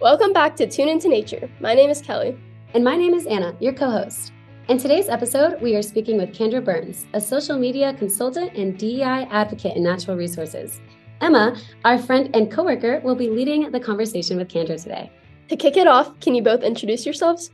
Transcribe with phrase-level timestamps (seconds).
[0.00, 1.50] Welcome back to Tune Into Nature.
[1.60, 2.34] My name is Kelly.
[2.72, 4.32] And my name is Anna, your co host.
[4.70, 9.28] In today's episode, we are speaking with Candra Burns, a social media consultant and DEI
[9.30, 10.80] advocate in natural resources.
[11.20, 15.12] Emma, our friend and coworker, will be leading the conversation with Candra today.
[15.48, 17.50] To kick it off, can you both introduce yourselves?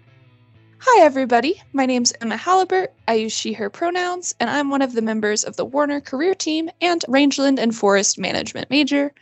[0.79, 1.63] Hi, everybody.
[1.73, 2.89] My name's Emma Hallibert.
[3.09, 6.35] I use she, her pronouns, and I'm one of the members of the Warner Career
[6.35, 9.13] Team and Rangeland and Forest Management major.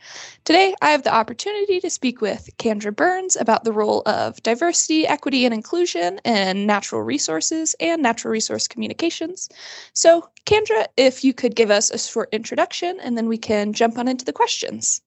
[0.44, 5.06] Today, I have the opportunity to speak with Candra Burns about the role of diversity,
[5.06, 9.48] equity, and inclusion in natural resources and natural resource communications.
[9.92, 13.96] So, Candra, if you could give us a short introduction and then we can jump
[13.96, 15.00] on into the questions.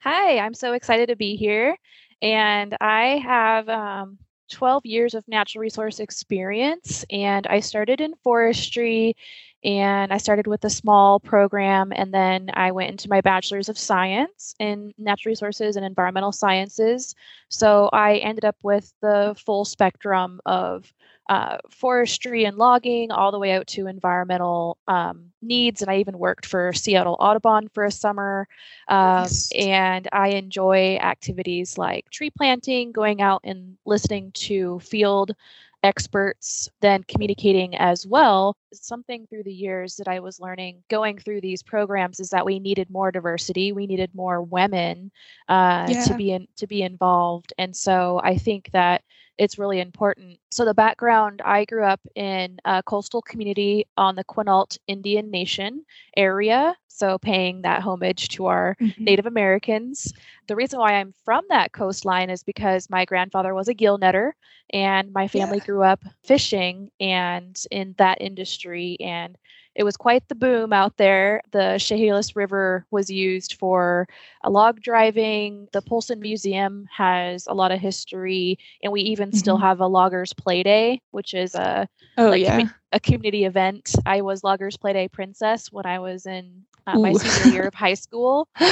[0.00, 1.76] Hi, I'm so excited to be here.
[2.20, 4.18] And I have um,
[4.52, 9.16] 12 years of natural resource experience and I started in forestry
[9.64, 13.78] and I started with a small program and then I went into my bachelor's of
[13.78, 17.14] science in natural resources and environmental sciences.
[17.48, 20.92] So I ended up with the full spectrum of
[21.28, 25.80] uh, forestry and logging all the way out to environmental um, needs.
[25.80, 28.48] And I even worked for Seattle Audubon for a summer.
[28.88, 29.52] Um, nice.
[29.52, 35.36] And I enjoy activities like tree planting, going out and listening to field
[35.82, 38.56] experts, then communicating as well.
[38.72, 42.58] Something through the years that I was learning going through these programs is that we
[42.58, 43.72] needed more diversity.
[43.72, 45.10] We needed more women
[45.48, 46.04] uh, yeah.
[46.04, 47.52] to be in, to be involved.
[47.58, 49.02] And so I think that
[49.38, 50.38] it's really important.
[50.50, 55.84] So, the background I grew up in a coastal community on the Quinault Indian Nation
[56.16, 59.04] area, so paying that homage to our mm-hmm.
[59.04, 60.12] Native Americans.
[60.48, 64.32] The reason why I'm from that coastline is because my grandfather was a gill netter,
[64.72, 65.64] and my family yeah.
[65.64, 68.96] grew up fishing and in that industry.
[69.00, 69.36] And
[69.74, 71.40] it was quite the boom out there.
[71.52, 74.06] The Chehalis River was used for
[74.44, 75.68] a log driving.
[75.72, 79.38] The Polson Museum has a lot of history, and we even mm-hmm.
[79.38, 81.88] still have a loggers play day, which is a
[82.18, 83.94] oh like, yeah com- a community event.
[84.06, 87.74] I was loggers play day princess when I was in uh, my senior year of
[87.74, 88.48] high school.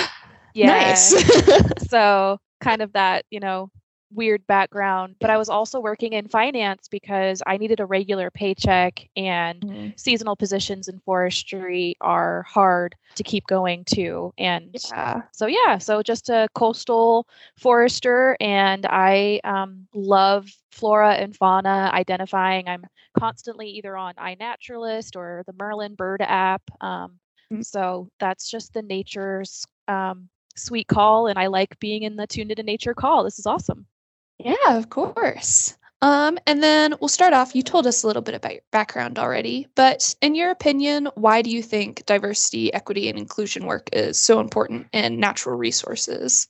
[0.55, 0.67] Yeah.
[0.67, 1.15] Nice.
[1.89, 3.71] so kind of that you know
[4.13, 9.09] weird background, but I was also working in finance because I needed a regular paycheck
[9.17, 9.89] and mm-hmm.
[9.97, 14.33] seasonal positions in forestry are hard to keep going to.
[14.39, 15.23] And yeah.
[15.33, 17.27] so, yeah, so just a coastal
[17.57, 22.69] forester, and I um, love flora and fauna identifying.
[22.69, 22.85] I'm
[23.19, 26.63] constantly either on iNaturalist or the Merlin Bird app.
[26.81, 27.19] Um,
[27.53, 27.63] mm-hmm.
[27.63, 32.51] So that's just the nature's um, sweet call, and I like being in the tuned
[32.51, 33.25] into nature call.
[33.25, 33.87] This is awesome.
[34.45, 35.77] Yeah, of course.
[36.03, 37.55] Um, and then we'll start off.
[37.55, 41.43] You told us a little bit about your background already, but in your opinion, why
[41.43, 46.49] do you think diversity, equity, and inclusion work is so important in natural resources?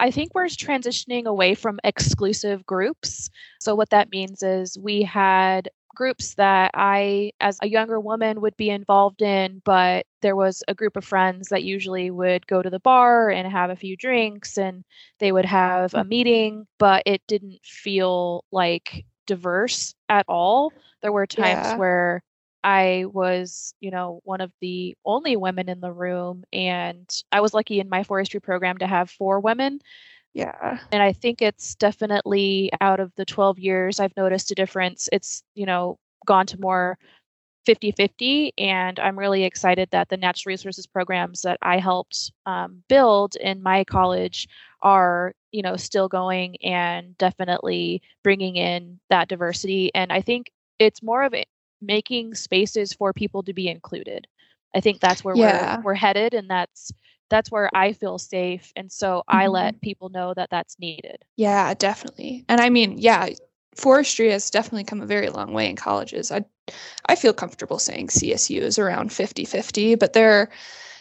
[0.00, 3.28] I think we're transitioning away from exclusive groups.
[3.60, 8.56] So, what that means is we had groups that I, as a younger woman, would
[8.56, 12.70] be involved in, but there was a group of friends that usually would go to
[12.70, 14.84] the bar and have a few drinks and
[15.18, 16.08] they would have a mm-hmm.
[16.08, 20.72] meeting, but it didn't feel like diverse at all.
[21.02, 21.76] There were times yeah.
[21.76, 22.22] where
[22.64, 27.54] I was, you know, one of the only women in the room, and I was
[27.54, 29.80] lucky in my forestry program to have four women.
[30.34, 30.78] Yeah.
[30.90, 35.08] And I think it's definitely out of the 12 years I've noticed a difference.
[35.12, 36.98] It's, you know, gone to more
[37.66, 38.52] 50 50.
[38.58, 43.62] And I'm really excited that the natural resources programs that I helped um, build in
[43.62, 44.48] my college
[44.80, 49.94] are, you know, still going and definitely bringing in that diversity.
[49.94, 51.46] And I think it's more of it
[51.80, 54.26] making spaces for people to be included.
[54.74, 55.76] I think that's where yeah.
[55.76, 56.32] we're, we're headed.
[56.32, 56.90] And that's,
[57.32, 58.72] that's where I feel safe.
[58.76, 59.36] And so mm-hmm.
[59.36, 61.24] I let people know that that's needed.
[61.36, 62.44] Yeah, definitely.
[62.48, 63.30] And I mean, yeah,
[63.74, 66.30] forestry has definitely come a very long way in colleges.
[66.30, 66.44] I
[67.06, 70.50] I feel comfortable saying CSU is around 50-50, but there are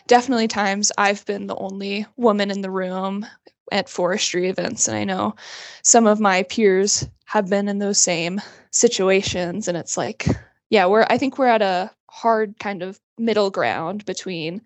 [0.08, 3.26] definitely times I've been the only woman in the room
[3.72, 5.36] at forestry events and I know
[5.84, 8.42] some of my peers have been in those same
[8.72, 10.26] situations and it's like
[10.70, 14.62] yeah, we're I think we're at a hard kind of middle ground between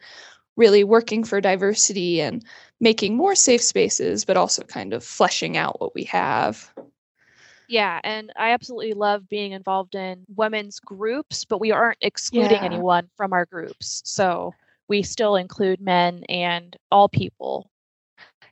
[0.55, 2.43] really working for diversity and
[2.79, 6.71] making more safe spaces, but also kind of fleshing out what we have.
[7.67, 12.63] Yeah, and I absolutely love being involved in women's groups, but we aren't excluding yeah.
[12.63, 14.01] anyone from our groups.
[14.05, 14.53] So
[14.87, 17.69] we still include men and all people.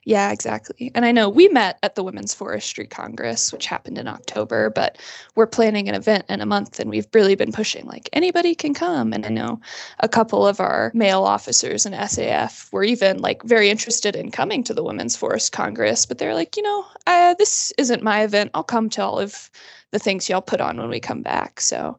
[0.06, 0.90] Yeah, exactly.
[0.94, 4.98] And I know we met at the Women's Forestry Congress, which happened in October, but
[5.34, 8.74] we're planning an event in a month and we've really been pushing like anybody can
[8.74, 9.14] come.
[9.14, 9.60] And I know
[10.00, 14.62] a couple of our male officers in SAF were even like very interested in coming
[14.64, 18.50] to the Women's Forest Congress, but they're like, you know, uh, this isn't my event.
[18.52, 19.50] I'll come to all of
[19.90, 21.60] the things y'all put on when we come back.
[21.60, 21.98] So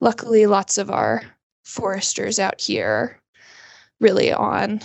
[0.00, 1.22] luckily, lots of our
[1.64, 3.20] foresters out here
[4.00, 4.80] really on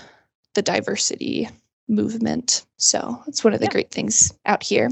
[0.54, 1.50] the diversity
[1.90, 2.66] movement.
[2.78, 3.72] So it's one of the Yeah.
[3.72, 4.90] great things out here.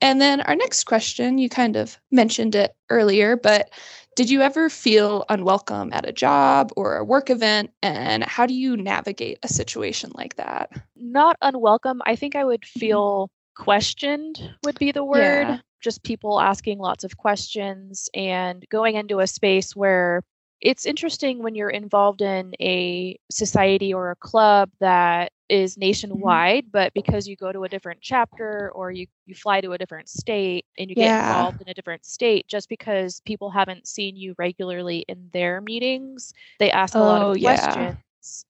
[0.00, 3.70] And then our next question, you kind of mentioned it earlier, but
[4.16, 7.70] did you ever feel unwelcome at a job or a work event?
[7.82, 10.70] And how do you navigate a situation like that?
[10.96, 12.02] Not unwelcome.
[12.06, 12.80] I think I would mm-hmm.
[12.80, 15.48] feel questioned, would be the word.
[15.48, 15.58] Yeah.
[15.80, 20.22] Just people asking lots of questions and going into a space where
[20.60, 26.94] it's interesting when you're involved in a society or a club that is nationwide, but
[26.94, 30.66] because you go to a different chapter or you, you fly to a different state
[30.78, 35.04] and you get involved in a different state, just because people haven't seen you regularly
[35.08, 37.94] in their meetings, they ask a lot Oh, of yeah.
[37.94, 38.46] questions.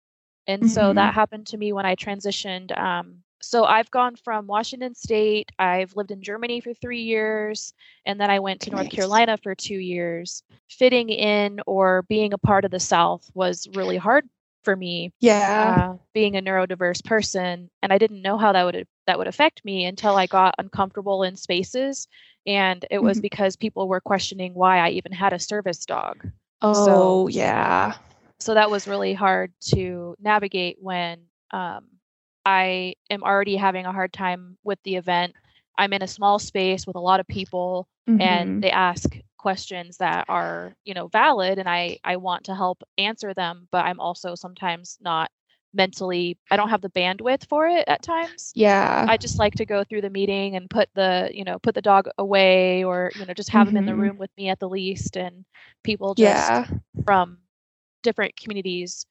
[0.47, 0.95] And so Mhm.
[0.95, 2.77] that happened to me when I transitioned.
[2.79, 7.73] Um, so I've gone from Washington State, I've lived in Germany for three years,
[8.07, 10.43] and then I went to North Carolina for two years.
[10.69, 14.29] Fitting in or being a part of the South was really hard
[14.65, 15.91] for me, Yeah.
[15.93, 19.65] uh, being a neurodiverse person, and I didn't know how that would that would affect
[19.65, 22.09] me until I got uncomfortable in spaces,
[22.47, 23.23] and it was Mhm.
[23.23, 26.27] because people were questioning why I even had a service dog
[26.63, 27.95] oh, yeah.
[28.39, 31.21] so that was really hard to navigate when
[31.53, 31.87] um,
[32.45, 35.35] I am already having a hard time with the event.
[35.79, 38.21] I'm in a small space with a lot of people, Mhm.
[38.21, 42.83] and they ask questions that are, you know, valid, and I I want to help
[42.99, 45.31] answer them, but I'm also sometimes not
[45.75, 46.39] mentally.
[46.51, 48.55] I don't have the bandwidth for it at times.
[48.55, 49.09] yeah.
[49.09, 51.83] I just like to go through the meeting and put the, you know, put the
[51.83, 53.97] dog away, or you know, just have him in the Mhm.
[53.97, 55.45] room with me at the least, and
[55.85, 56.79] people just yeah.
[57.05, 57.39] from
[58.03, 59.07] different communities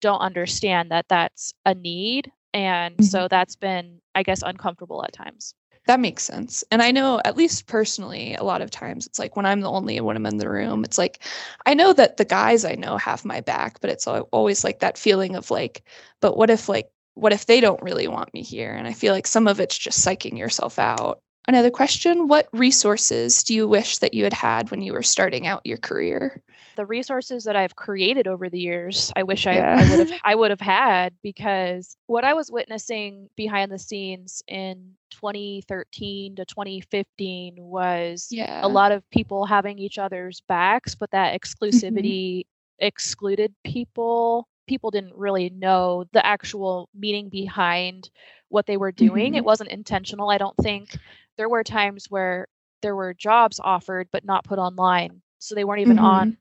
[0.00, 3.22] don't understand that that's a need and Mm-hmm.
[3.22, 5.54] so that's been i guess uncomfortable at times
[5.86, 6.62] That makes sense.
[6.70, 9.70] And I know, at least personally, a lot of times it's like when I'm the
[9.70, 11.22] only one in the room, it's like
[11.66, 14.98] I know that the guys I know have my back, but it's always like that
[14.98, 15.82] feeling of like,
[16.20, 18.72] but what if, like, what if they don't really want me here?
[18.72, 21.22] And I feel like some of it's just psyching yourself out.
[21.48, 25.46] Another question What resources do you wish that you had had when you were starting
[25.46, 26.42] out your career?
[26.76, 29.76] the resources that i've created over the years i wish I, Yeah.
[29.80, 34.42] I would have i would have had because what i was witnessing behind the scenes
[34.46, 38.64] in 2013 to 2015 was Yeah.
[38.64, 41.36] a lot of people having each other's backs, but that mm-hmm.
[41.36, 42.44] exclusivity
[42.78, 44.48] excluded people.
[44.66, 48.08] People didn't really know the actual meaning behind
[48.48, 49.34] what they were doing.
[49.34, 49.46] It mm-hmm.
[49.46, 50.96] wasn't intentional, I don't think.
[51.40, 52.48] There were times where
[52.82, 55.22] there were jobs offered but not put online.
[55.38, 56.38] So they weren't even on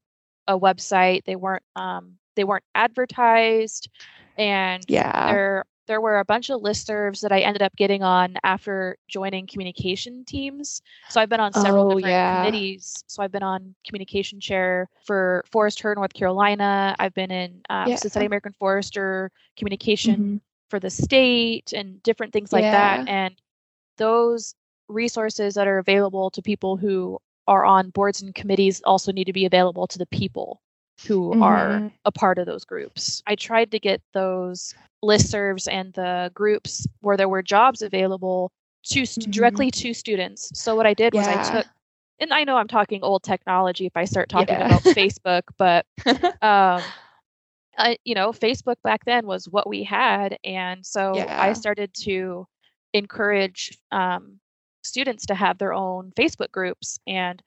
[0.47, 1.25] a website.
[1.25, 3.89] They weren't um they weren't advertised
[4.37, 5.37] and Yeah.
[5.37, 9.47] there there were a bunch of listservs that I ended up getting on after joining
[9.47, 10.81] communication teams.
[11.09, 12.29] So I've been on several Oh, different yeah.
[12.29, 13.03] committees.
[13.07, 16.95] So I've been on communication chair for Forest Her North Carolina.
[16.99, 17.97] I've been in um, Yeah.
[17.97, 20.41] Society American Forester communication Mhm.
[20.69, 22.83] for the state and different things like Yeah.
[22.83, 23.01] that.
[23.07, 23.41] And
[23.97, 24.55] those
[24.89, 29.33] resources that are available to people who are on boards and committees also need to
[29.33, 30.61] be available to the people
[31.07, 31.93] who are Mhm.
[32.05, 33.23] a part of those groups.
[33.27, 38.51] I tried to get those listservs and the groups where there were jobs available
[38.85, 39.31] to st- Mhm.
[39.31, 40.51] directly to students.
[40.59, 41.67] So what I did was I took
[42.19, 44.61] and I know I'm talking old technology if I start talking Yeah.
[44.61, 45.85] about Facebook, but
[46.41, 46.93] um
[47.77, 52.47] I, you know, Facebook back then was what we had, and so I started to
[52.93, 54.39] encourage um,
[54.89, 57.41] students to have their own Facebook groups, and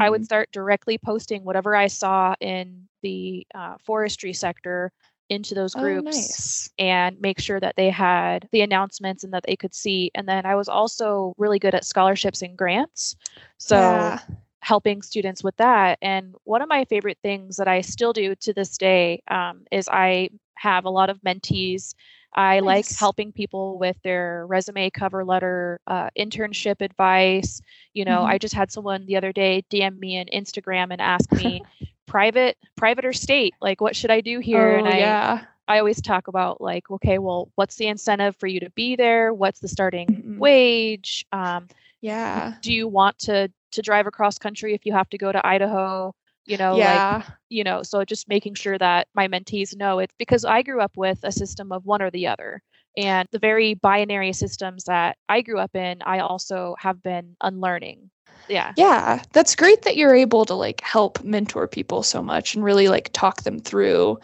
[0.00, 0.26] I would Mhm.
[0.26, 4.92] start directly posting whatever I saw in the uh, forestry sector
[5.30, 6.70] into those Oh, groups nice.
[6.78, 10.10] and make sure that they had the announcements and that they could see.
[10.14, 13.16] And then I was also really good at scholarships and grants.
[13.58, 14.18] So Yeah.
[14.60, 15.98] helping students with that.
[16.02, 19.88] And one of my favorite things that I still do to this day um, is
[19.88, 21.94] I have a lot of mentees.
[22.38, 27.60] I like helping people with their resume, cover letter, uh, internship advice.
[27.94, 28.34] You know, Mhm.
[28.34, 31.64] I just had someone the other day DM me on Instagram and ask me,
[32.06, 34.76] private, private or state, like what should I do here?
[34.76, 35.46] Oh, and I, yeah.
[35.68, 39.34] I always talk about like, okay, well, what's the incentive for you to be there?
[39.34, 40.36] What's the starting Mhm.
[40.36, 41.26] wage?
[41.32, 42.54] Um, Yeah.
[42.62, 46.14] do you want to to drive across country if you have to go to Idaho?
[46.48, 47.22] You know, like Yeah.
[47.50, 50.96] you know, so just making sure that my mentees know it's because I grew up
[50.96, 52.62] with a system of one or the other.
[52.96, 58.10] And the very binary systems that I grew up in, I also have been unlearning.
[58.48, 58.72] Yeah.
[58.76, 59.22] Yeah.
[59.32, 63.10] That's great that you're able to like help mentor people so much and really like
[63.12, 64.18] talk them through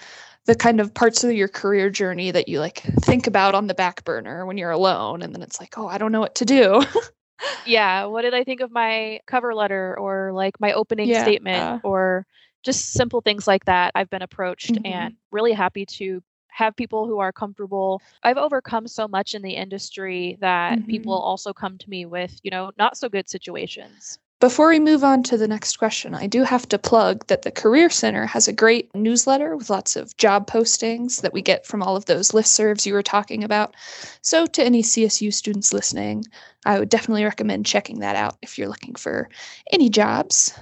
[0.46, 3.74] the kind of parts of your career journey that you like think about on the
[3.74, 6.44] back burner when you're alone and then it's like, "Oh, I don't know what to
[6.44, 6.82] do."
[7.66, 11.22] yeah, what did I think of my cover letter or like my opening yeah.
[11.22, 12.26] statement or
[12.62, 13.92] just simple things like that.
[13.94, 14.86] I've been approached mm-hmm.
[14.86, 18.00] and really happy to have people who are comfortable.
[18.22, 20.90] I've overcome so much in the industry that mm-hmm.
[20.90, 24.18] people also come to me with, you know, not so good situations.
[24.44, 27.50] Before we move on to the next question, I do have to plug that the
[27.50, 31.82] Career Center has a great newsletter with lots of job postings that we get from
[31.82, 33.74] all of those listservs you were talking about.
[34.20, 36.26] So, to any CSU students listening,
[36.66, 39.30] I would definitely recommend checking that out if you're looking for
[39.72, 40.52] any jobs.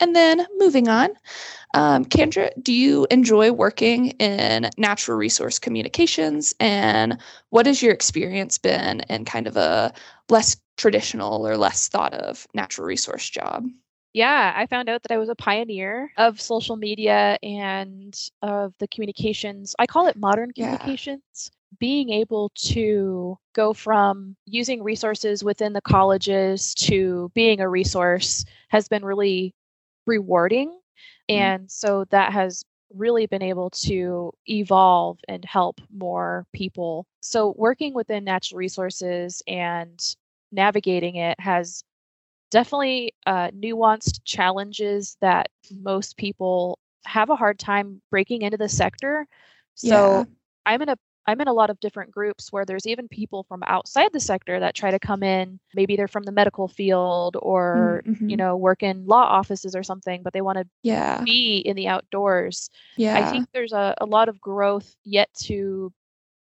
[0.00, 1.08] And then moving on,
[1.72, 6.54] um, Candra, do you enjoy working in natural resource communications?
[6.60, 7.18] And
[7.48, 9.94] what has your experience been in kind of a
[10.28, 13.66] less traditional or less thought of natural resource job?
[14.12, 18.88] Yeah, I found out that I was a pioneer of social media and of the
[18.88, 19.76] communications.
[19.78, 21.22] I call it modern communications.
[21.34, 21.50] Yeah.
[21.78, 28.88] Being able to go from using resources within the colleges to being a resource has
[28.88, 29.54] been really
[30.06, 30.70] rewarding.
[30.70, 31.32] Mm-hmm.
[31.32, 37.06] And so that has really been able to evolve and help more people.
[37.20, 40.00] So working within natural resources and
[40.52, 41.84] navigating it has
[42.50, 49.26] definitely uh, nuanced challenges that most people have a hard time breaking into the sector.
[49.74, 50.24] So yeah.
[50.66, 53.62] I'm in a I'm in a lot of different groups where there's even people from
[53.66, 55.60] outside the sector that try to come in.
[55.74, 58.28] Maybe they're from the medical field or, mm-hmm.
[58.28, 61.22] you know, work in law offices or something, but they want to yeah.
[61.22, 62.70] be in the outdoors.
[62.96, 63.16] Yeah.
[63.16, 65.92] I think there's a, a lot of growth yet to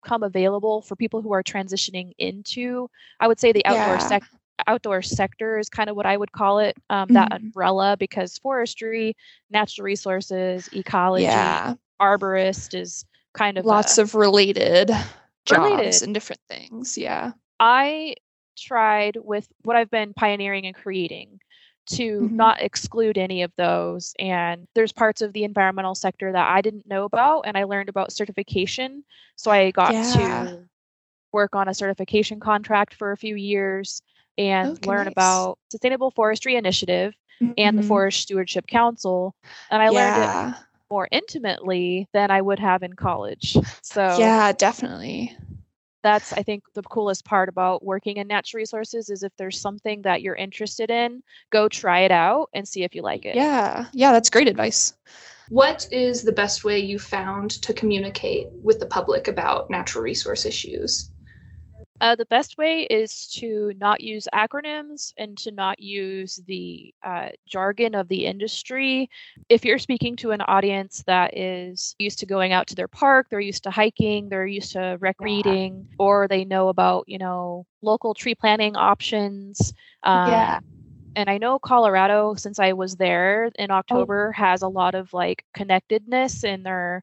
[0.06, 2.88] come available for people who are transitioning into,
[3.20, 3.98] I would say, the outdoor yeah.
[3.98, 4.28] sector
[4.66, 7.44] outdoor sector is kind of what I would call it, um, that mm-hmm.
[7.44, 9.14] umbrella, because forestry,
[9.50, 11.74] natural resources, ecology, yeah.
[12.00, 14.88] arborist is kind of lots a, of related
[15.44, 16.02] jobs related.
[16.02, 16.96] and different things.
[16.96, 17.32] Yeah.
[17.60, 18.14] I
[18.56, 21.38] tried with what I've been pioneering and creating
[21.86, 22.36] to mm-hmm.
[22.36, 24.14] not exclude any of those.
[24.18, 27.88] And there's parts of the environmental sector that I didn't know about, and I learned
[27.88, 29.04] about certification.
[29.36, 30.12] So I got yeah.
[30.14, 30.68] to
[31.32, 34.02] work on a certification contract for a few years
[34.38, 35.12] and okay, learn nice.
[35.12, 37.52] about Sustainable Forestry Initiative mm-hmm.
[37.56, 37.88] and the mm-hmm.
[37.88, 39.34] Forest Stewardship Council.
[39.70, 39.90] And I yeah.
[39.90, 43.56] learned it more intimately than I would have in college.
[43.82, 45.36] So Yeah, definitely.
[46.06, 50.02] That's I think the coolest part about working in natural resources is if there's something
[50.02, 51.20] that you're interested in,
[51.50, 53.34] go try it out and see if you like it.
[53.34, 53.86] Yeah.
[53.92, 54.94] Yeah, that's great advice.
[55.48, 60.46] What is the best way you found to communicate with the public about natural resource
[60.46, 61.10] issues?
[62.00, 67.28] Uh, the best way is to not use acronyms and to not use the uh,
[67.46, 69.08] jargon of the industry.
[69.48, 73.28] If you're speaking to an audience that is used to going out to their park,
[73.30, 77.66] they're used to hiking, they're used to rec reading, or they know about, you know,
[77.82, 79.72] local tree planting options.
[80.02, 80.60] Um, yeah.
[81.14, 83.74] And I know Colorado, since I was there in oh.
[83.74, 84.38] October, oh.
[84.38, 87.02] has a lot of like connectedness in their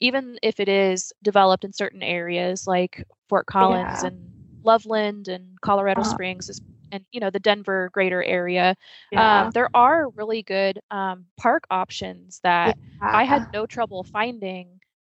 [0.00, 4.08] even if it is developed in certain areas like Fort Collins yeah.
[4.08, 4.33] and
[4.64, 6.10] Loveland and Colorado uh-huh.
[6.10, 6.60] Springs
[6.92, 8.76] and you know the Denver greater area.
[9.10, 9.42] Yeah.
[9.42, 13.10] Um, there are really good um, park options that yeah.
[13.16, 14.68] I had no trouble finding.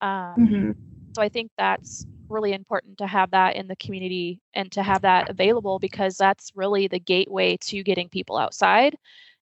[0.00, 0.70] Um, mm-hmm.
[1.14, 5.02] So I think that's really important to have that in the community and to have
[5.02, 8.96] that available because that's really the gateway to getting people outside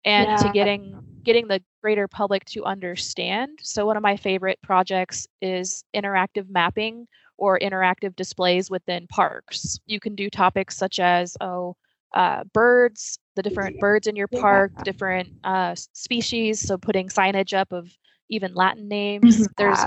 [0.05, 0.37] and yeah.
[0.37, 3.59] to getting getting the greater public to understand.
[3.63, 7.07] So one of my favorite projects is interactive mapping
[7.43, 9.81] or interactive displays within parks.
[9.87, 11.75] You can do topics such as, oh,
[12.15, 16.61] uh, birds, the different birds in your park, different uh, species.
[16.61, 17.91] So putting signage up of
[18.29, 19.39] even Latin names.
[19.39, 19.53] Mm-hmm.
[19.59, 19.81] There's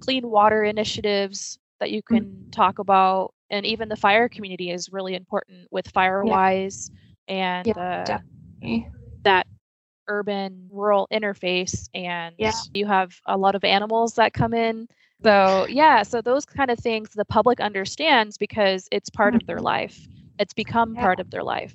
[0.00, 2.50] clean water initiatives that you can mm-hmm.
[2.50, 3.34] talk about.
[3.50, 6.90] And even the fire community is really important with FireWise
[7.28, 7.34] yeah.
[7.34, 8.20] and yeah,
[8.62, 8.78] uh,
[9.22, 9.46] that
[10.08, 11.90] urban rural interface.
[11.92, 12.52] And yeah.
[12.72, 14.88] you have a lot of animals that come in
[15.22, 19.56] so, yeah, so those kind of things the public understands because it's part of their
[19.56, 19.64] mm-hmm.
[19.64, 20.06] life.
[20.38, 21.00] It's become yeah.
[21.00, 21.74] part of their life.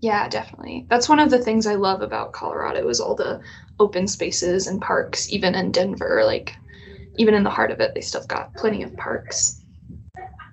[0.00, 0.86] Yeah, definitely.
[0.90, 3.40] That's one of the things I love about Colorado is all the
[3.80, 6.54] open spaces and parks, even in Denver, like
[7.16, 9.62] even in the heart of it, they still got plenty of parks.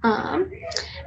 [0.03, 0.51] Um,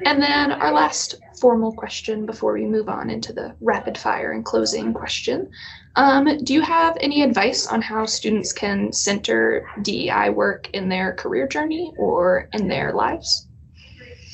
[0.05, 4.45] and then our last formal question before we move on into the rapid fire and
[4.45, 5.51] closing question.
[5.97, 11.15] Um, do you have any advice on how students can center DEI work in their
[11.15, 13.49] career journey or in their lives?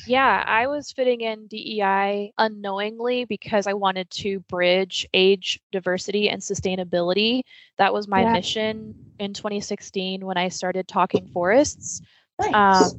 [0.04, 6.40] Yeah, I was fitting in DEI unknowingly because I wanted to bridge age diversity and
[6.40, 7.42] sustainability.
[7.78, 8.32] That was my Yeah.
[8.32, 12.00] mission in 2016 when I started talking forests.
[12.38, 12.54] Nice.
[12.54, 12.92] Um,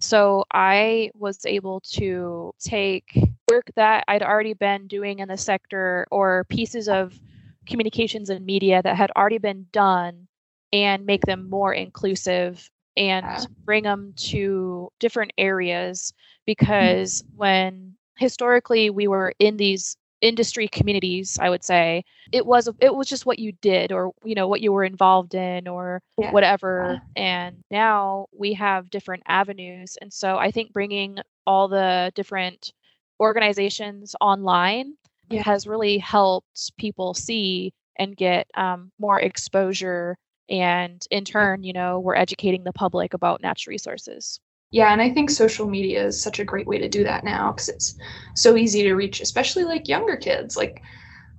[0.00, 3.18] so I was able to take
[3.50, 7.20] work that I'd already been doing in the sector or pieces of
[7.68, 10.28] communications and media that had already been done
[10.72, 13.46] and make them more inclusive and Yeah.
[13.66, 16.12] bring them to different areas
[16.46, 17.36] because mm-hmm.
[17.36, 23.08] when historically we were in these industry communities i would say it was it was
[23.08, 26.30] just what you did or you know what you were involved in or Yeah.
[26.30, 32.72] whatever and now we have different avenues and so i think bringing all the different
[33.20, 35.07] organizations online Yeah.
[35.36, 40.16] Has really helped people see and get um, more exposure
[40.48, 45.10] and in turn you know we're educating the public about natural resources Yeah, and I
[45.10, 47.94] think social media is such a great way to do that now because it's
[48.34, 50.56] so easy to reach, especially like younger kids.
[50.56, 50.82] Like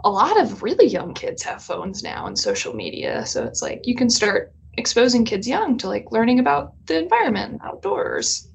[0.03, 3.25] a lot of really young kids have phones now and social media.
[3.25, 7.62] So it's like you can start exposing kids young to like learning about the environment
[7.63, 8.48] outdoors.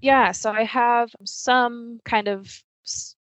[0.00, 2.62] Yeah, so I have some kind of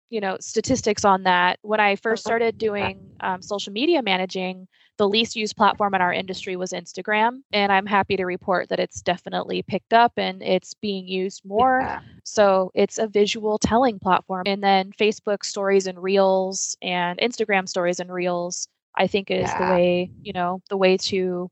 [0.09, 1.59] you know statistics on that.
[1.61, 2.23] When I first Uh-huh.
[2.23, 7.41] started doing um, social media managing, the least used platform in our industry was Instagram,
[7.53, 11.87] and I'm happy to report that it's definitely picked up and it's being used more.
[11.87, 12.01] Yeah.
[12.23, 14.43] So it's a visual telling platform.
[14.47, 19.65] And then Facebook stories and reels and Instagram stories and reels, I think is the
[19.65, 21.49] way, you know, the way to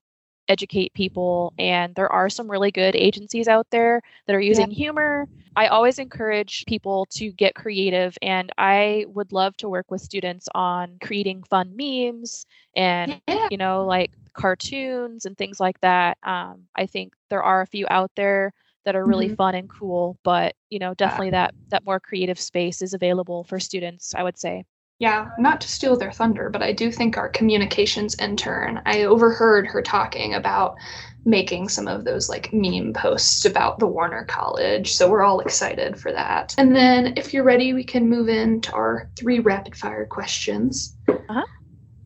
[0.47, 1.53] educate people.
[1.57, 5.27] And there are some really good agencies out there that are using humor.
[5.55, 10.47] I always encourage people to get creative and I would love to work with students
[10.53, 13.49] on creating fun memes and Yeah.
[13.49, 16.17] you know, like cartoons and things like that.
[16.23, 18.53] Um, I think there are a few out there
[18.85, 19.37] that are really Mhm.
[19.37, 23.59] fun and cool, but you know, definitely that that more creative space is available for
[23.59, 24.13] students.
[24.15, 24.63] I would say.
[24.99, 29.67] Yeah, not to steal their thunder, but I do think our communications intern, I overheard
[29.67, 30.75] her talking about
[31.23, 34.93] making some of those like meme posts about the Warner College.
[34.93, 36.55] So we're all excited for that.
[36.57, 40.95] And then if you're ready, we can move into our three rapid fire questions.
[41.07, 41.45] Uh-huh.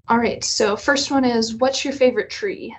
[0.07, 2.75] All right, so first one is what's your favorite tree?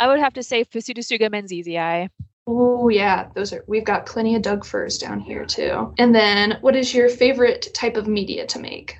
[0.00, 2.08] I would have to say Pseudotsuga menziesii.
[2.46, 5.94] Oh yeah, those are we've got plenty of Doug firs down here too.
[5.98, 8.96] And then what is your favorite type of media to make?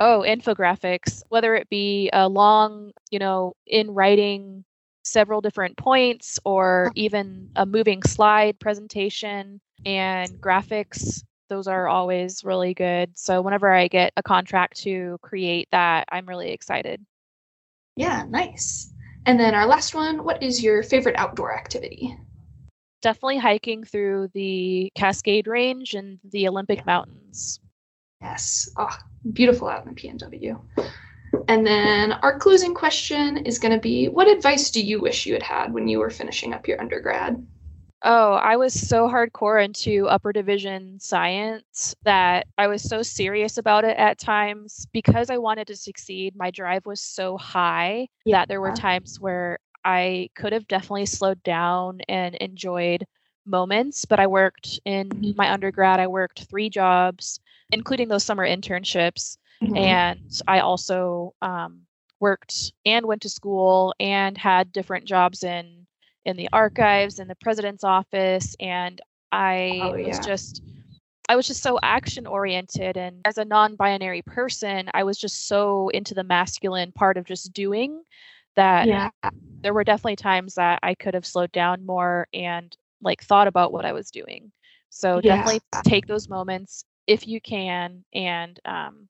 [0.00, 4.64] Oh, infographics, whether it be a long, you know, in writing
[5.04, 12.74] several different points or even a moving slide presentation and graphics, those are always really
[12.74, 13.16] good.
[13.16, 17.04] So whenever I get a contract to create that, I'm really excited.
[17.96, 18.92] Yeah, nice.
[19.26, 22.16] And then our last one, what is your favorite outdoor activity?
[23.02, 27.60] Definitely hiking through the Cascade Range and the Olympic Mountains.
[28.24, 28.70] Yes.
[28.78, 28.96] Oh,
[29.32, 30.58] beautiful out in the PNW.
[31.48, 35.34] And then our closing question is going to be what advice do you wish you
[35.34, 37.44] had had when you were finishing up your undergrad?
[38.02, 43.84] Oh, I was so hardcore into upper division science that I was so serious about
[43.84, 46.34] it at times because I wanted to succeed.
[46.36, 51.42] My drive was so high that there were times where I could have definitely slowed
[51.42, 53.04] down and enjoyed
[53.46, 54.04] moments.
[54.04, 55.36] But I worked in Mhm.
[55.36, 57.40] my undergrad, I worked three jobs,
[57.74, 59.38] including those summer internships.
[59.62, 59.98] Mhm.
[59.98, 61.86] And I also um,
[62.20, 65.86] worked and went to school and had different jobs in
[66.24, 69.00] in the archives in the president's office and
[69.32, 70.62] i Oh, was just
[71.28, 75.88] i was just so action oriented and as a non-binary person i was just so
[75.90, 78.02] into the masculine part of just doing
[78.56, 79.30] that yeah.
[79.62, 83.72] there were definitely times that i could have slowed down more and like thought about
[83.72, 84.52] what i was doing
[84.90, 85.22] so Yeah.
[85.22, 89.08] definitely take those moments if you can and um,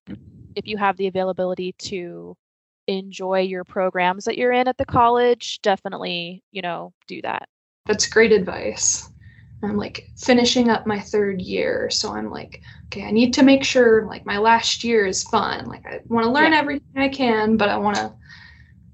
[0.54, 2.36] if you have the availability to
[2.86, 7.48] enjoy your programs that you're in at the college definitely you know do that
[7.86, 9.08] That's great advice.
[9.62, 13.64] I'm like finishing up my third year, so I'm like, okay, I need to make
[13.64, 15.66] sure like my last year is fun.
[15.66, 16.58] Like I want to learn Yeah.
[16.58, 18.12] everything I can, but I want to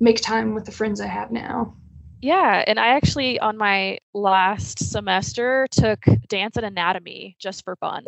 [0.01, 1.75] make time with the friends I have now.
[2.21, 8.05] yeah and i actually on my last semester took dance and anatomy just for fun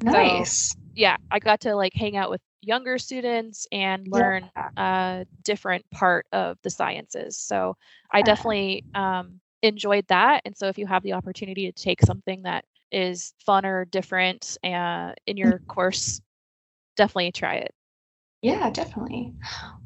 [0.00, 0.74] Nice.
[0.94, 4.68] yeah i got to like hang out with younger students and learn Yeah.
[4.76, 7.38] a different part of the sciences.
[7.38, 7.76] So
[8.12, 10.42] I definitely um, enjoyed that.
[10.44, 14.56] And so if you have the opportunity to take something that is fun or different
[14.64, 16.20] uh, in your course,
[16.96, 17.74] definitely try it.
[18.42, 19.34] Yeah, definitely.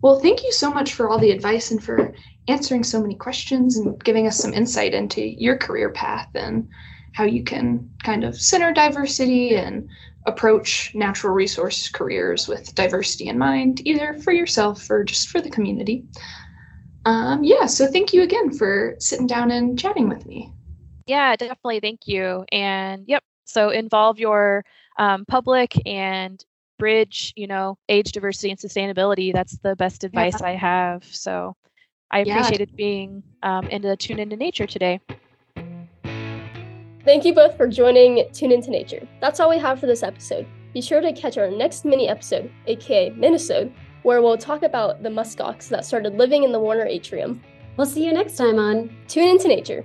[0.02, 2.14] Well, thank you so much for all the advice and for
[2.48, 6.68] answering so many questions and giving us some insight into your career path and
[7.12, 9.88] how you can kind of center diversity and
[10.26, 15.50] approach natural resource careers with diversity in mind, either for yourself or just for the
[15.50, 16.04] community.
[17.04, 20.52] Um, yeah, so thank you again for sitting down and chatting with me.
[21.06, 21.80] Yeah, definitely.
[21.80, 22.44] Thank you.
[22.52, 24.64] And yep, so involve your
[24.98, 26.42] um, public and
[26.78, 29.32] bridge, you know, age diversity and sustainability.
[29.32, 30.46] That's the best advice yeah.
[30.46, 31.04] I have.
[31.04, 31.56] So
[32.10, 32.76] I appreciated yeah.
[32.76, 35.00] being um, into Tune Into Nature today.
[37.04, 39.08] Thank you both for joining Tune Into Nature.
[39.20, 40.46] That's all we have for this episode.
[40.72, 43.72] Be sure to catch our next mini episode, aka Minnesota,
[44.04, 47.42] where we'll talk about the muskox that started living in the Warner Atrium.
[47.76, 49.84] We'll see you next time on Tune Into Nature.